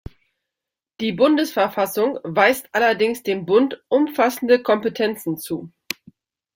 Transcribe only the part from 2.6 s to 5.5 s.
allerdings dem Bund umfassende Kompetenzen